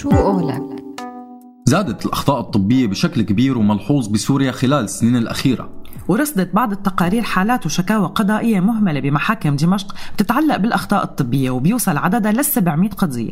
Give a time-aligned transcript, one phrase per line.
[0.00, 0.62] شو قولك؟
[1.64, 5.70] زادت الأخطاء الطبية بشكل كبير وملحوظ بسوريا خلال السنين الأخيرة.
[6.08, 12.44] ورصدت بعض التقارير حالات وشكاوى قضائية مهملة بمحاكم دمشق بتتعلق بالأخطاء الطبية وبيوصل عددها لل
[12.44, 13.30] 700 قضية.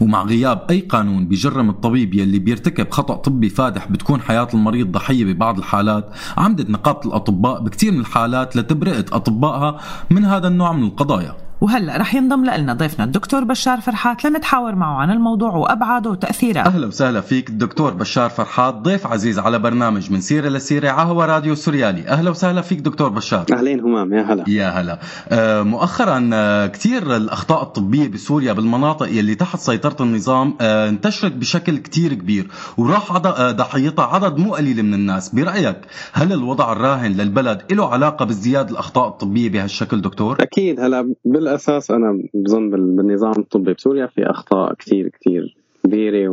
[0.00, 5.24] ومع غياب أي قانون بيجرم الطبيب يلي بيرتكب خطأ طبي فادح بتكون حياة المريض ضحية
[5.24, 11.43] ببعض الحالات عمدت نقابة الأطباء بكثير من الحالات لتبرئة أطبائها من هذا النوع من القضايا.
[11.64, 16.60] وهلا رح ينضم لنا ضيفنا الدكتور بشار فرحات لنتحاور معه عن الموضوع وأبعاده وتأثيره.
[16.60, 21.54] أهلا وسهلا فيك الدكتور بشار فرحات ضيف عزيز على برنامج من سيرة لسيرة عهوى راديو
[21.54, 22.08] سوريالي.
[22.08, 23.46] أهلا وسهلا فيك دكتور بشار.
[23.52, 24.44] أهلين همام يا هلا.
[24.48, 24.98] يا هلا.
[25.28, 31.78] آه مؤخرا آه كثير الأخطاء الطبية بسوريا بالمناطق يلي تحت سيطرة النظام آه انتشرت بشكل
[31.78, 35.34] كثير كبير وراح آه، ضحيتها عدد مو قليل من الناس.
[35.34, 35.76] برأيك
[36.12, 41.14] هل الوضع الراهن للبلد له علاقة بازدياد الأخطاء الطبية بهالشكل دكتور؟ أكيد هلا
[41.54, 46.28] بالاساس أنا بظن بالنظام الطبي بسوريا في أخطاء كثير كثير كبيرة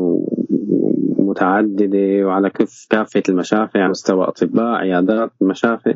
[1.17, 5.93] ومتعددة وعلى كف كافة المشافي على مستوى أطباء عيادات مشافي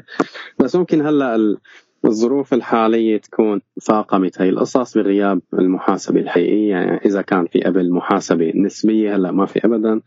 [0.60, 1.58] بس ممكن هلأ
[2.06, 4.42] الظروف الحالية تكون فاقمت.
[4.42, 9.66] هي القصص بغياب المحاسبة الحقيقية يعني إذا كان في قبل محاسبة نسبية هلأ ما في
[9.66, 10.02] أبدا.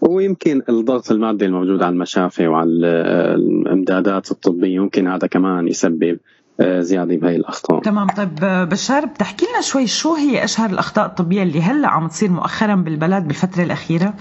[0.00, 2.86] ويمكن الضغط المادي الموجود على المشافي وعلى
[3.34, 6.18] الإمدادات الطبية يمكن هذا كمان يسبب
[6.60, 7.80] زيادة بهي الأخطاء.
[7.80, 8.06] تمام.
[8.06, 12.74] طيب بشار بتحكي لنا شوي شو هي أشهر الأخطاء الطبية اللي هلأ عم تصير مؤخرا
[12.74, 14.14] بالبلد بالفترة الأخيرة؟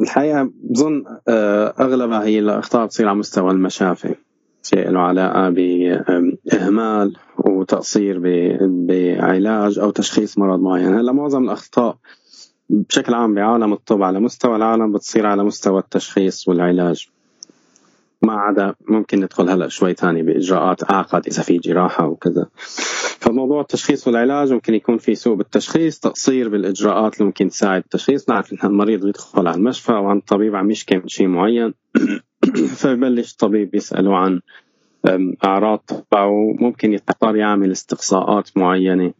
[0.00, 4.14] الحقيقة بظن آه، أغلبها هي الأخطاء بتصير على مستوى المشافي.
[4.62, 8.20] شيء له علاقة باهمال وتقصير
[8.60, 10.94] بعلاج أو تشخيص مرض معين.
[10.94, 11.96] هلأ معظم الأخطاء
[12.70, 17.08] بشكل عام بعالم الطب على مستوى العالم بتصير على مستوى التشخيص والعلاج.
[18.22, 22.46] ما عدا ممكن ندخل هلا شوي ثاني بإجراءات اعقد إذا في جراحة وكذا.
[23.20, 28.28] فموضوع التشخيص والعلاج ممكن يكون في سوء بالتشخيص تقصير بالإجراءات اللي ممكن تساعد التشخيص.
[28.28, 31.74] نعرف إن المريض بيدخل على المشفى وعن الطبيب عم يشكي من شيء معين
[32.78, 34.40] فببلش الطبيب يسأله عن
[35.44, 39.12] أعراض تبعه ممكن يضطر يعمل استقصاءات معينة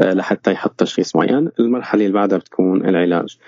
[0.00, 1.50] آه، لحتى يحط تشخيص معين.
[1.60, 3.38] المرحلة اللي بعدها بتكون العلاج.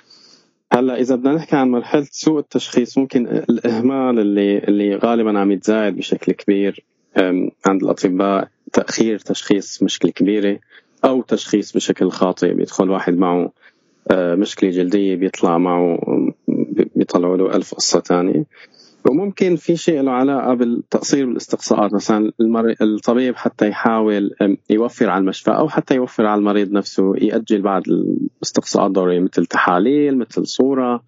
[0.73, 5.97] هلا إذا بدنا نحكي عن مرحلة سوء التشخيص ممكن الإهمال اللي اللي غالبا عم يتزايد
[5.97, 6.85] بشكل كبير
[7.67, 10.59] عند الأطباء تأخير تشخيص مشكلة كبيرة
[11.05, 13.53] أو تشخيص بشكل خاطئ بيدخل واحد معه
[14.11, 15.99] آه، مشكلة جلدية بيطلع معه
[16.97, 18.45] بيطلعوا له ألف قصة ثانية
[19.11, 22.33] وممكن في شيء له علاقة بالتقصير بالاستقصاءات مثلا
[22.81, 24.31] الطبيب حتى يحاول
[24.71, 30.19] يوفر على المشفى أو حتى يوفر على المريض نفسه يأجل بعض الاستقصاءات الضروريه مثل تحاليل
[30.19, 31.03] مثل صورة.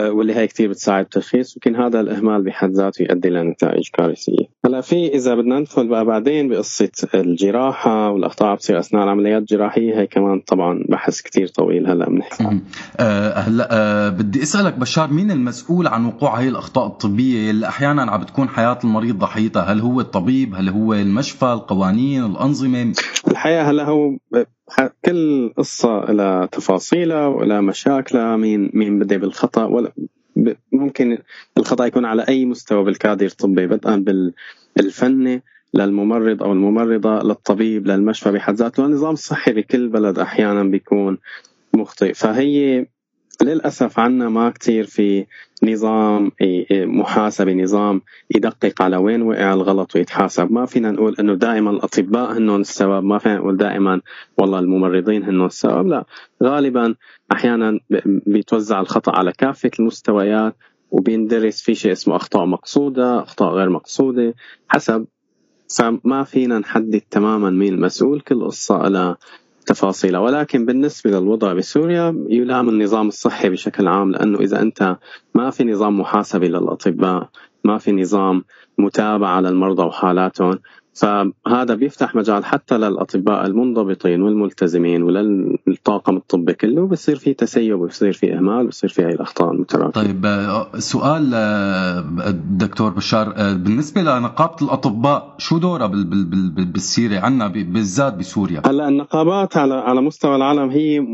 [0.00, 4.44] واللي هي كثير بتساعد بالتشخيص يمكن هذا الإهمال بحد ذاته يؤدي لنتائج كارثية.
[4.66, 10.06] هلأ في إذا بدنا ندخل بقى بعدين بقصة الجراحة والأخطاء بتصير أثناء العمليات الجراحية هي
[10.06, 12.60] كمان طبعا بحث كثير طويل هلأ بنحكي
[13.00, 18.02] أه هلأ أه بدي أسألك بشار مين المسؤول عن وقوع هي الأخطاء الطبية؟ اللي أحيانا
[18.02, 19.62] عم بتكون حياة المريض ضحيتها.
[19.62, 22.92] هل هو الطبيب؟ هل هو المشفى؟ القوانين؟ الأنظمة؟
[23.30, 24.10] الحقيقة هلأ هو
[25.04, 29.92] كل قصة لها تفاصيلها ولا مشاكلها مين مين بدأ بالخطأ ولا
[30.72, 31.18] ممكن
[31.58, 34.04] الخطأ يكون على أي مستوى بالكادر الطبي بدءا
[34.76, 35.42] بالفني
[35.74, 38.86] للممرض أو الممرضة للطبيب للمشفى بحد ذاته.
[38.86, 41.18] النظام الصحي بكل بلد أحيانا بيكون
[41.74, 42.14] مخطئ.
[42.14, 42.86] فهي
[43.42, 45.26] للأسف عنا ما كتير في
[45.62, 46.32] نظام
[46.72, 48.00] محاسبة نظام
[48.36, 50.52] يدقق على وين وقع الغلط ويتحاسب.
[50.52, 54.00] ما فينا نقول إنه دائما الأطباء هنن السبب ما فينا نقول دائما
[54.38, 56.04] والله الممرضين هنن السبب لا.
[56.42, 56.94] غالبا
[57.32, 57.80] أحيانا
[58.26, 60.56] بيتوزع الخطأ على كافة المستويات
[60.90, 64.34] وبيندرس في شيء اسمه أخطاء مقصودة أخطاء غير مقصودة
[64.68, 65.06] حسب.
[65.78, 69.16] فما فينا نحدد تماما مين المسؤول كل قصه لها
[69.66, 74.96] تفاصيلها ولكن بالنسبة للوضع بسوريا يلام النظام الصحي بشكل عام لأنه إذا أنت
[75.34, 77.28] ما في نظام محاسبة للأطباء
[77.64, 78.44] ما في نظام
[78.78, 80.58] متابعة للمرضى وحالاتهم
[80.94, 88.36] فهذا بيفتح مجال حتى للأطباء المنضبطين والملتزمين وللطاقم الطبي كله بصير في تسيب وبصير في
[88.36, 89.90] إهمال وبصير في هاي الأخطاء المتراكمة.
[89.90, 92.04] طيب آه، سؤال آه،
[92.50, 95.86] دكتور بشار آه، بالنسبة لنقابة الأطباء شو دورها
[96.72, 101.06] بالسيرة عنا بالذات بسوريا؟ هلأ النقابات على على مستوى العالم هي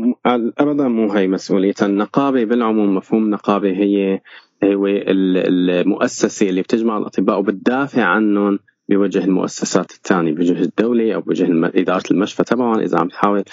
[0.57, 4.21] ابدا مو هي مسؤوليتها، النقابة بالعموم مفهوم نقابه هي
[4.63, 8.59] هو المؤسسة اللي بتجمع الأطباء وبتدافع عنهم
[8.91, 13.43] بوجه المؤسسات الثانية بوجه الدولة أو بوجه إدارة المشفى تبعهم إذا عم تحاول.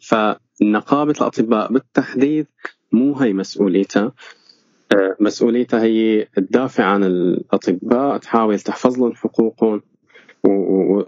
[0.00, 2.46] فنقابة الأطباء بالتحديد
[2.92, 4.12] مو هي مسؤوليتها.
[4.92, 9.82] آه، مسؤوليتها هي تدافع عن الأطباء تحاول تحفظ لهم حقوقهم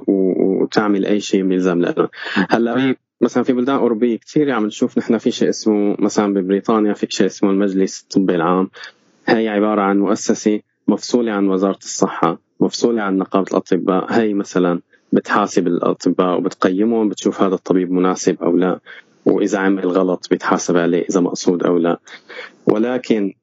[0.08, 2.08] وتعمل أي شيء ملزم لهم
[2.50, 7.06] هلأ مثلا في بلدان أوروبية كثير عم نشوف نحن في شيء اسمه مثلا ببريطانيا في
[7.10, 8.70] شيء اسمه المجلس الطبي العام.
[9.26, 14.80] هي عبارة عن مؤسسة مفصولة عن وزارة الصحة مفصولة عن نقابة الأطباء هي مثلا
[15.12, 18.80] بتحاسب الأطباء وبتقيمهم بتشوف هذا الطبيب مناسب أو لا
[19.26, 21.98] وإذا عمل غلط بيتحاسب عليه إذا مقصود أو لا.
[22.66, 23.34] ولكن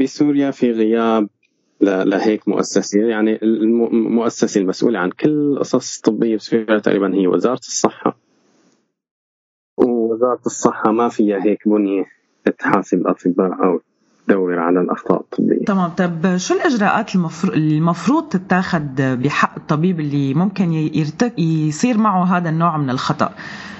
[0.00, 1.28] بسوريا في غياب
[1.80, 8.18] لهيك مؤسسة يعني المؤسسه المسؤولة عن كل القصص الطبيه بسوريا تقريبا هي وزارة الصحة.
[9.76, 12.04] ووزارة الصحة ما فيها هيك بنية
[12.58, 13.80] تحاسب الأطباء أو
[14.28, 20.72] تدور على الأخطاء الطبية تمام طب شو الإجراءات المفروض المفروض تتاخذ بحق الطبيب اللي ممكن
[20.72, 23.30] يرتك يصير معه هذا النوع من الخطأ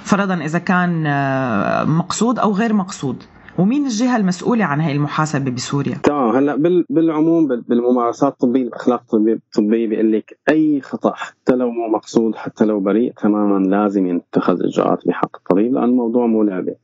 [0.04, 3.22] فرضا إذا كان آه، مقصود أو غير مقصود
[3.58, 10.12] ومين الجهة المسؤولة عن هاي المحاسبة بسوريا؟ تمام هلأ بالعموم بالممارسات الطبية الأخلاق الطبية بيقول
[10.12, 15.36] لك أي خطأ حتى لو مو مقصود حتى لو بريء تماما لازم يتخذ إجراءات بحق
[15.36, 16.74] الطبيب لأن الموضوع مو لعبة.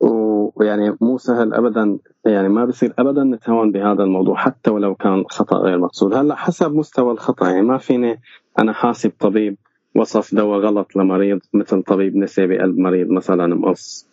[0.00, 5.56] ويعني مو سهل ابدا يعني ما بصير ابدا نتهاون بهذا الموضوع حتى ولو كان خطأ
[5.56, 6.14] غير مقصود.
[6.14, 8.20] هلأ حسب مستوى الخطأ يعني ما فيني
[8.58, 9.56] أنا حاسب طبيب
[9.96, 14.08] وصف دواء غلط لمريض مثل طبيب نسي بقلب مريض مثلا مقص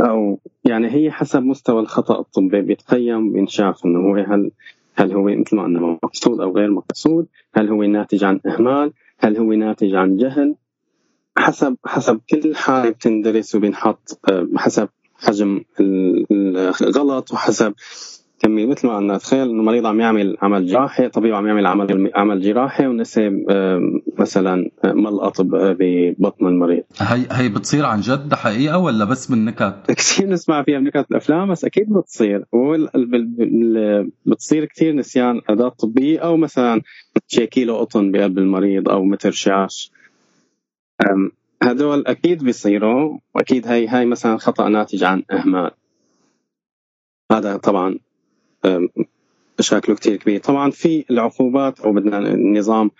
[0.00, 4.50] أو يعني هي حسب مستوى الخطأ الطبي بيتقيم بينشاف إنه هو هل
[4.96, 9.36] هل هو مثل ما قلنا مقصود أو غير مقصود؟ هل هو ناتج عن إهمال؟ هل
[9.36, 10.54] هو ناتج عن جهل؟
[11.36, 14.88] حسب حسب كل حاله بتندرس وبينحط آه، حسب
[15.18, 15.60] حجم
[16.82, 17.74] الغلط وحسب
[18.38, 18.66] كمية.
[18.66, 22.40] مثل ما قلنا تخيل إنه مريض عم يعمل عمل جراحي طبيب عم يعمل عمل عمل
[22.40, 23.44] جراحي ونسي
[24.18, 26.82] مثلا ملقط ببطن المريض.
[27.00, 31.64] هي هي بتصير عن جد حقيقة ولا بس بالنكت؟ كثير نسمع فيها بنكت الأفلام بس
[31.64, 32.44] أكيد بتصير.
[34.26, 36.82] بتصير كثير نسيان أداة طبية أو مثلا
[37.26, 39.92] شي كيلو قطن بقلب المريض أو متر شاش
[41.62, 45.70] هدول أكيد بيصيروا وأكيد هي هاي مثلا خطأ ناتج عن إهمال.
[47.32, 47.98] هذا طبعا
[49.58, 50.40] مشاكله كثير كبير.
[50.40, 52.90] طبعا في العقوبات أو بدنا النظام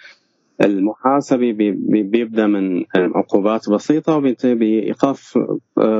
[0.63, 1.53] المحاسبي
[2.03, 5.39] بيبدأ من عقوبات بسيطة وبينتهي بايقاف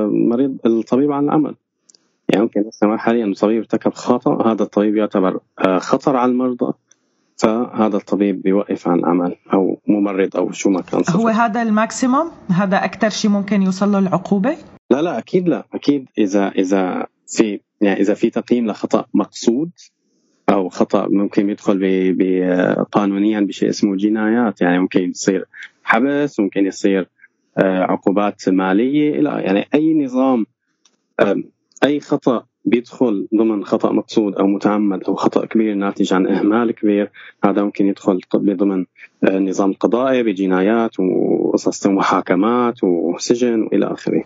[0.07, 1.55] مريض الطبيب عن العمل
[2.29, 6.73] يعني ممكن حاليا الطبيب ارتكب خطأ هذا الطبيب يعتبر آه، خطر على المرضى.
[7.37, 11.19] فهذا الطبيب بيوقف عن العمل أو ممرض أو شو ما كان صفر.
[11.19, 14.57] هو هذا الماكسيموم؟ هذا أكثر شيء ممكن يوصل له العقوبة؟
[14.91, 15.65] لا لا أكيد لا.
[15.73, 19.69] أكيد إذا إذا في يعني إذا في تقييم لخطأ مقصود
[20.49, 24.61] أو خطأ ممكن يدخل قانونيا بشيء اسمه جنايات.
[24.61, 25.45] يعني ممكن يصير
[25.83, 27.09] حبس ممكن يصير
[27.57, 30.45] آه، عقوبات مالية إلى يعني أي نظام
[31.83, 37.11] أي خطأ بيدخل ضمن خطأ مقصود أو متعمد أو خطأ كبير ناتج عن إهمال كبير
[37.45, 38.85] هذا ممكن يدخل ضمن
[39.23, 44.23] النظام القضائي بجنايات وقصص محاكمات وسجن وإلى آخره.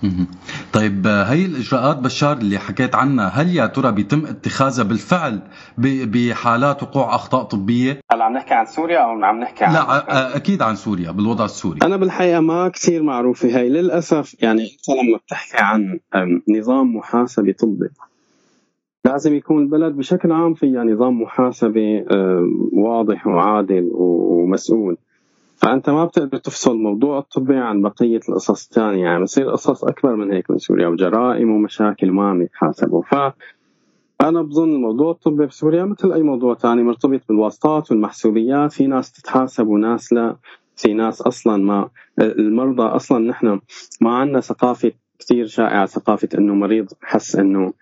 [0.74, 5.40] طيب هي الإجراءات بشار اللي حكيت عنها هل يا ترى بيتم اتخاذها بالفعل
[5.78, 10.62] بحالات وقوع أخطاء طبية؟ هلا عم نحكي عن سوريا أو عم نحكي عن لا أكيد
[10.62, 11.80] عن سوريا بالوضع السوري.
[11.84, 16.00] أنا بالحقيقة ما كثير معروفة هي للأسف يعني انت لما بتحكي عن
[16.50, 17.90] نظام محاسبه طبي
[19.06, 22.06] لازم يكون البلد بشكل عام فيها نظام محاسبة
[22.74, 24.98] واضح وعادل ومسؤول.
[25.56, 29.04] فأنت ما بتقدر تفصل الموضوع الطبي عن بقية القصص الثانية.
[29.04, 33.02] يعني بصير قصص أكبر من هيك من سوريا وجرائم ومشاكل ما عم يتحاسبوا.
[33.02, 33.16] ف
[34.22, 38.72] أنا بظن الموضوع الطبي بسوريا مثل أي موضوع ثاني مرتبط بالواسطات والمحسوبيات.
[38.72, 40.36] في ناس تتحاسب وناس لا.
[40.76, 41.90] في ناس أصلا ما
[42.20, 43.60] المرضى أصلا نحن
[44.02, 47.74] ما عندنا ثقافة كثير شائعة ثقافة إنه مريض حس إنه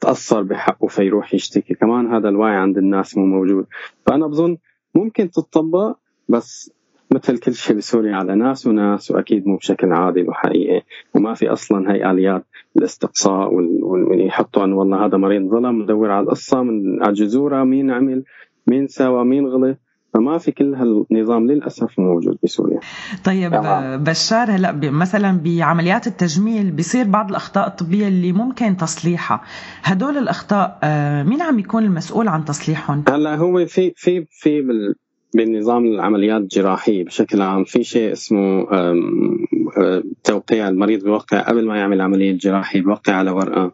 [0.00, 1.74] تأثر بحقه فيروح يشتكي.
[1.74, 3.66] كمان هذا الوعي عند الناس مو موجود.
[4.06, 4.56] فأنا بظن
[4.94, 5.96] ممكن تطبق
[6.28, 6.72] بس
[7.10, 10.82] مثل كل شيء بسوريا على ناس وناس وأكيد مو بشكل عادل وحقيقي.
[11.14, 12.44] وما في أصلا هي اليات
[12.76, 18.24] الاستقصاء ويحطوا انه والله هذا مريض ظلم ندور على القصة من على الجذوره مين عمل
[18.66, 19.78] مين سوى مين غلط.
[20.14, 22.80] فما في كل هالنظام للأسف موجود بسوريا.
[23.24, 23.96] طيب طبعا.
[23.96, 29.40] بشار هلأ مثلا بعمليات التجميل بيصير بعض الأخطاء الطبية اللي ممكن تصليحها.
[29.82, 34.94] هدول الأخطاء آه، مين عم يكون المسؤول عن تصليحهم؟ هلأ هو في في في بال
[35.34, 42.00] بالنظام العمليات الجراحية بشكل عام في شيء اسمه آه، توقيع المريض بيوقع قبل ما يعمل
[42.00, 43.72] عملية جراحية بيوقع على ورقة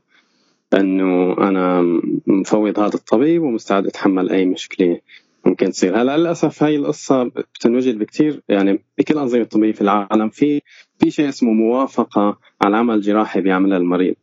[0.74, 1.82] إنه أنا
[2.26, 4.98] مفوض هذا الطبيب ومستعد أتحمل أي مشكلة.
[5.46, 6.02] ممكن تصير.
[6.02, 10.62] هلا للأسف هاي القصة بتنوجد بكثير يعني بكل الانظمه الطبيه في العالم في
[10.98, 14.14] في شيء اسمه موافقة على عمل جراحي بيعملها المريض.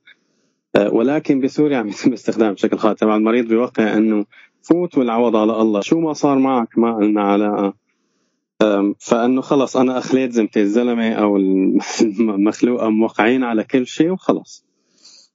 [0.76, 3.00] أه، ولكن بسوريا عم يتم استخدام بشكل خاطئ.
[3.00, 4.26] طبعا المريض بيوقع إنه
[4.62, 5.82] فوت والعوض على الله.
[5.82, 7.74] شو ما صار معك ما لنا علاقه
[9.00, 11.38] فإنه خلص أنا أخليت ذمتي الزلمة أو
[12.02, 14.66] المخلوقة موقعين على كل شيء وخلص.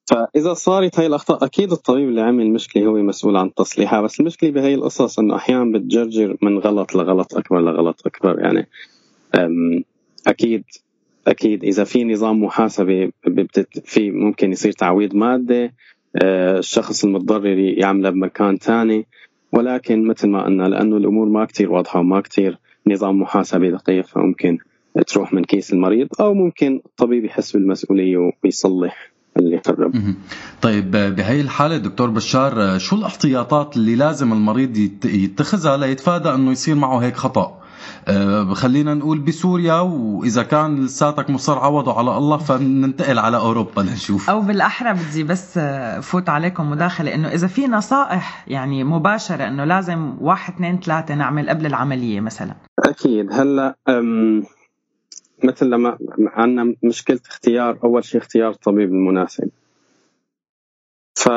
[0.07, 4.51] فإذا صارت هاي الأخطاء أكيد الطبيب اللي عمل المشكلة هو مسؤول عن تصليحها بس المشكلة
[4.51, 8.69] بهي القصص إنه أحيانا بتجرجر من غلط لغلط أكبر لغلط أكبر يعني
[10.27, 10.65] أكيد
[11.27, 13.11] أكيد إذا في نظام محاسبة
[13.85, 15.71] في ممكن يصير تعويض مادي
[16.23, 19.07] أه، الشخص المتضرر يعمله بمكان ثاني
[19.53, 24.59] ولكن مثل ما قلنا لأنه الأمور ما كتير واضحة وما كتير نظام محاسبة دقيق فممكن
[25.07, 29.16] تروح من كيس المريض أو ممكن الطبيب يحس بالمسؤولية ويصلح.
[29.37, 30.15] اللي قرب
[30.63, 36.99] طيب بهي الحالة دكتور بشار شو الاحتياطات اللي لازم المريض يتخذها ليتفادى إنه يصير معه
[36.99, 37.59] هيك خطأ؟
[38.09, 44.31] أه خلينا نقول بسوريا وإذا كان لساتك مصر عوضوا على الله فننتقل على أوروبا لنشوف.
[44.31, 45.59] أو بالأحرى بدي بس
[46.01, 51.49] فوت عليكم مداخلة إنه إذا في نصائح يعني مباشرة إنه لازم واحد اثنين ثلاثة نعمل
[51.49, 53.33] قبل العملية مثلا؟ أكيد.
[53.33, 53.77] هلأ
[55.45, 59.51] مثل لما عندنا مشكلة اختيار أول شيء اختيار الطبيب المناسب.
[61.15, 61.29] ف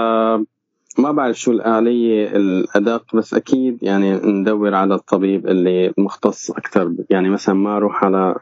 [0.97, 7.29] ما بعرف شو الآلية الأدق بس أكيد يعني ندور على الطبيب اللي مختص أكثر يعني
[7.29, 8.35] مثلا ما أروح على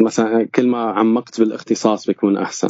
[0.00, 2.68] مثلا كل ما عمقت بالاختصاص بيكون أحسن.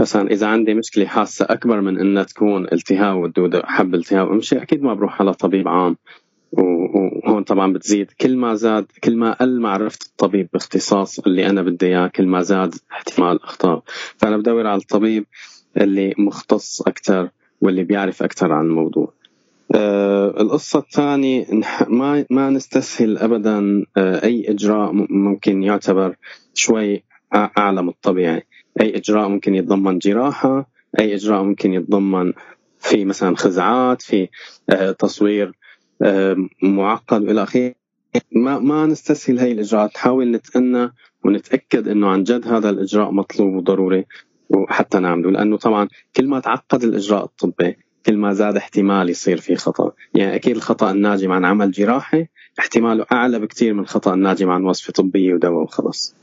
[0.00, 4.82] مثلا إذا عندي مشكلة حاسة أكبر من إنها تكون التهاب والدودة حب التهاب أمشي أكيد
[4.82, 5.96] ما بروح على طبيب عام.
[6.58, 8.10] وهون طبعا بتزيد.
[8.20, 12.42] كل ما زاد كل ما قل معرفة الطبيب باختصاص اللي أنا بدي إياه كل ما
[12.42, 13.82] زاد احتمال أخطاء.
[14.16, 15.26] فأنا بدور على الطبيب
[15.76, 17.28] اللي مختص أكثر
[17.60, 19.12] واللي بيعرف أكثر عن الموضوع.
[19.74, 21.46] آه القصة الثانية
[21.88, 26.16] ما ما نستسهل أبدا آه أي إجراء ممكن يعتبر
[26.54, 28.42] شوي أعلى من الطبيعي.
[28.80, 30.68] أي إجراء ممكن يتضمن جراحة
[31.00, 32.32] أي إجراء ممكن يتضمن
[32.78, 34.28] في مثلا خزعات في
[34.70, 35.52] آه تصوير
[36.62, 37.22] معقد.
[37.22, 37.74] والى اخره
[38.32, 39.90] ما ما نستسهل هي الإجراءات.
[39.94, 40.92] نحاول نتأنى
[41.24, 44.04] ونتأكد إنه عن جد هذا الإجراء مطلوب وضروري
[44.50, 45.30] وحتى نعمله.
[45.30, 47.76] لأنه طبعا كل ما تعقد الإجراء الطبي
[48.06, 49.92] كل ما زاد احتمال يصير في خطأ.
[50.14, 52.26] يعني أكيد الخطأ الناجم عن عمل جراحي
[52.58, 56.14] احتماله أعلى بكثير من الخطأ الناجم عن وصفه طبيه ودواء وخلص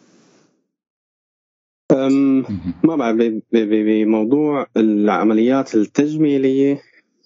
[2.83, 3.17] ما بعرف
[3.51, 6.81] بموضوع العمليات التجميلية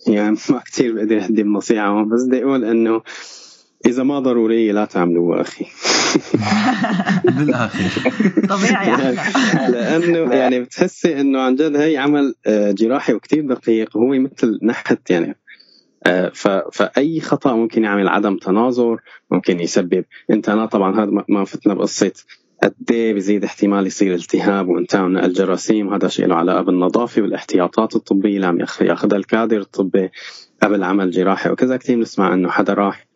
[0.07, 3.01] يعني ما كثير بقدر اقدم نصيحه بس بدي أقول إنه
[3.85, 5.65] إذا ما ضروريه لا تعملوها أخي.
[8.49, 8.93] طبيعي.
[8.93, 9.15] أحلى
[9.73, 15.09] لأنه يعني بتحسي إنه عن جد هي عمل آه، جراحي وكتير دقيق هو مثل نحت
[15.09, 15.37] يعني.
[16.05, 16.31] آه،
[16.71, 22.11] فأي خطأ ممكن يعمل عدم تناظر ممكن يسبب انت أنا طبعا هذا ما فتنا بقصة
[22.63, 25.93] قد بزيد احتمال يصير التهاب وانتهى من الجراثيم.
[25.93, 28.35] هذا شيء له علاقة بالنظافة والاحتياطات الطبية.
[28.35, 30.09] اللي عم ياخذها الكادر الطبي
[30.63, 31.49] قبل عمل جراحي.
[31.49, 33.07] وكذا كثير بنسمع إنه حدا راح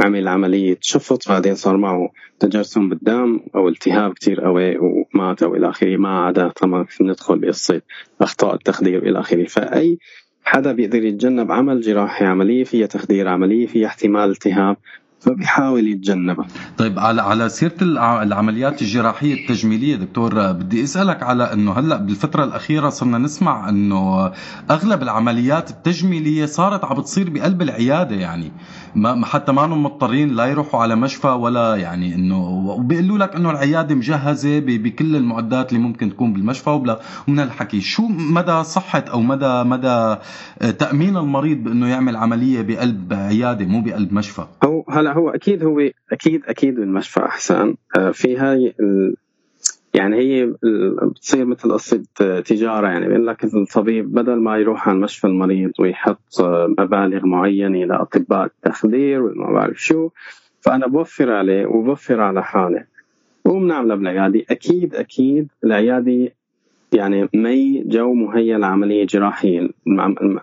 [0.00, 5.68] عمل عملية شفط بعدين صار معه تجرثم بالدم أو التهاب كتير قوي ومات أو إلى
[5.68, 5.96] آخره.
[5.96, 7.80] ما عدا طبعا ندخل بقصة
[8.20, 9.44] أخطاء التخدير إلى آخره.
[9.44, 9.98] فأي
[10.44, 14.76] حدا بيقدر يتجنب عمل جراحي عملية فيها تخدير عملية فيها احتمال التهاب
[15.20, 16.46] فبيحاول يتجنبها.
[16.78, 22.88] طيب على على سيرة العمليات الجراحية التجميلية دكتور بدي أسألك على إنه هلأ بالفترة الأخيرة
[22.88, 24.32] صرنا نسمع إنه
[24.70, 28.52] أغلب العمليات التجميلية صارت عم بتصير بقلب العيادة يعني.
[28.94, 33.94] ما حتى ما مضطرين لا يروحوا على مشفى ولا يعني إنه وبيقولوا لك إنه العيادة
[33.94, 39.62] مجهزة بكل المعدات اللي ممكن تكون بالمشفى وبلا ومن الحكي شو مدى صحة أو مدى
[39.62, 40.16] مدى
[40.78, 45.80] تأمين المريض بإنه يعمل عملية بقلب عيادة مو بقلب مشفى؟ هو هلأ هو أكيد هو
[46.12, 47.74] أكيد أكيد بالمشفى أحسن.
[47.96, 48.74] آه، في هاي
[49.94, 50.54] يعني هي
[51.02, 52.02] بتصير مثل قصة
[52.40, 56.40] تجارة يعني بيقول لك الطبيب بدل ما يروح على مشفى المريض ويحط
[56.78, 60.08] مبالغ معينة لأطباء التخدير وما بعرف شو
[60.60, 62.84] فأنا بوفر عليه وبوفر على حالي.
[63.44, 64.44] وبنعملها بالعيادة.
[64.50, 66.32] أكيد أكيد العيادة
[66.92, 69.68] يعني مي جو مهيأ لعملية جراحية.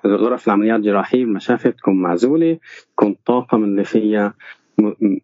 [0.05, 2.57] غرف العمليات الجراحية المشافي تكون معزولة
[2.95, 4.33] تكون الطاقم اللي فيها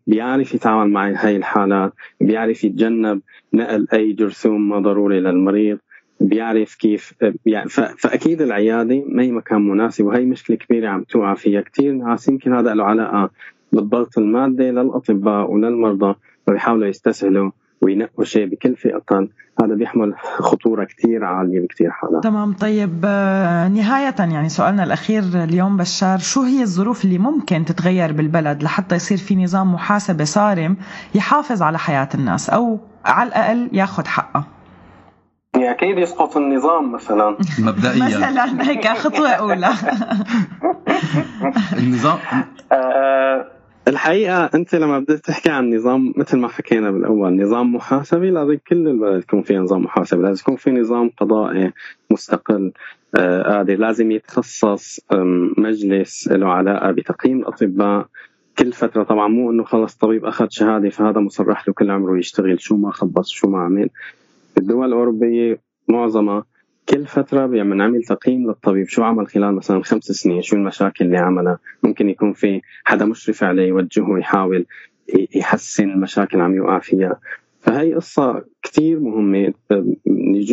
[0.08, 3.22] بيعرف يتعامل مع هاي الحالات بيعرف يتجنب
[3.54, 5.78] نقل أي جرثوم ما ضروري للمريض
[6.20, 7.14] بيعرف كيف
[7.46, 12.28] يعني فأكيد العيادة ما هي مكان مناسب وهي مشكلة كبيرة عم توقع فيها كثير ناس
[12.28, 13.30] يمكن هذا له علاقة
[13.72, 16.16] بالضغط المادي للأطباء وللمرضى
[16.48, 17.52] وبيحاولوا يستسهلوا
[17.84, 19.30] وينقوا شيء بكلفة أقل
[19.62, 25.78] هذا بيحمل خطورة كتير عالية بكتير حالات تمام طيب آه، نهاية يعني سؤالنا الأخير اليوم
[25.78, 26.20] بشار.
[26.20, 30.78] شو هي الظروف اللي ممكن تتغير بالبلد لحتى يصير في نظام محاسبة صارم
[31.16, 34.44] يحافظ على حياة الناس أو على الأقل ياخذ حقه؟
[35.56, 37.38] يعني أكيد يسقط النظام مثلا.
[37.60, 38.06] مبدئيا.
[38.06, 39.70] مثلا هيك خطوة أولى.
[41.80, 42.18] النظام
[43.88, 48.58] آه، الحقيقة أنت لما بدك تحكي عن نظام مثل ما حكينا بالأول نظام محاسبي لازم
[48.68, 51.72] كل البلد يكون فيها نظام محاسبي لازم يكون في نظام قضائي
[52.12, 52.72] مستقل
[53.16, 55.00] قادر لازم يتخصص
[55.58, 58.08] مجلس له علاقة بتقييم الأطباء
[58.60, 59.04] كل فترة.
[59.04, 62.92] طبعا مو إنه خلص طبيب أخذ شهادة فهذا مصرح له كل عمره يشتغل شو ما
[62.92, 63.90] خبص شو ما عمل.
[64.58, 66.46] الدول الأوروبية معظمها
[66.90, 68.88] كل فترة بنعمل تقييم للطبيب.
[68.88, 73.44] شو عمل خلال مثلا خمس سنين؟ شو المشاكل اللي عملها؟ ممكن يكون في حدا مشرف
[73.44, 74.66] عليه يوجهه ويحاول
[75.36, 77.20] يحسن المشاكل عم يوقع فيها.
[77.60, 79.54] فهي قصة كثير مهمة.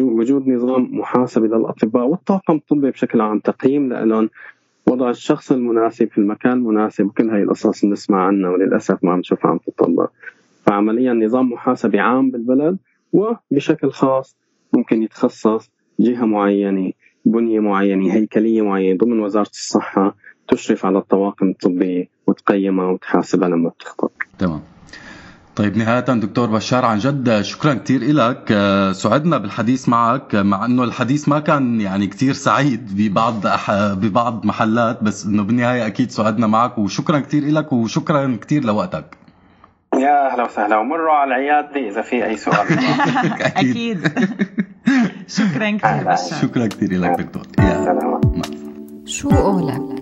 [0.00, 4.30] وجود نظام محاسبة للأطباء والطاقم الطبي بشكل عام تقييم لهم
[4.86, 9.50] وضع الشخص المناسب في المكان المناسب وكل هاي القصص بنسمع عنها وللأسف ما عم نشوفها
[9.50, 10.10] عم تطبق
[10.66, 12.78] فعمليا نظام محاسبة عام بالبلد
[13.12, 14.36] وبشكل خاص
[14.72, 15.70] ممكن يتخصص
[16.00, 16.92] جهة معينة
[17.24, 20.14] بنية معينة هيكلية معينة ضمن وزارة الصحة
[20.48, 24.60] تشرف على الطواقم الطبية وتقيمها وتحاسبها لما بتخطئ تمام.
[25.56, 30.84] طيب نهاية دكتور بشار عن جد شكرا كثير لك آه، سعدنا بالحديث معك مع إنه
[30.84, 33.34] الحديث ما كان يعني كثير سعيد ببعض
[33.70, 39.04] ببعض محلات بس إنه بالنهاية أكيد سعدنا معك وشكرا كثير لك وشكرا كثير لوقتك.
[39.94, 42.66] يا أهلا وسهلا ومروا على العيادة إذا في أي سؤال.
[43.56, 44.08] أكيد.
[45.36, 48.20] شكرا كثير شكرا كثير لك دكتور يا سلام
[49.06, 49.99] شو قولك